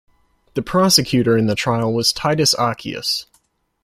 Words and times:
The 0.55 0.63
prosecutor 0.63 1.37
in 1.37 1.45
the 1.45 1.53
trial 1.53 1.93
was 1.93 2.11
Titus 2.11 2.55
Accius. 2.55 3.27